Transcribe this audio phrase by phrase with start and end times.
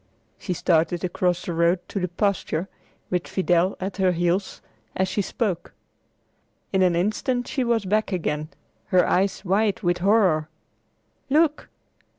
[0.39, 2.67] She started across the road to the pasture,
[3.11, 4.59] with Fidel at her heels,
[4.95, 5.73] as she spoke.
[6.73, 8.49] In an instant she was back again,
[8.87, 10.49] her eyes wide with horror.
[11.29, 11.69] "Look!